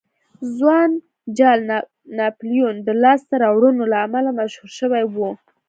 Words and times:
ځوان 0.57 0.91
جال 1.37 1.59
ناپلیون 2.17 2.75
د 2.87 2.89
لاسته 3.03 3.33
راوړنو 3.43 3.83
له 3.91 3.97
امله 4.05 4.29
مشهور 4.39 4.69
شوی 4.79 5.03
و. 5.13 5.15